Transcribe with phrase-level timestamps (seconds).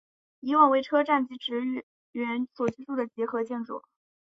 [0.39, 3.83] 以往为车站及职员居所的结合建筑。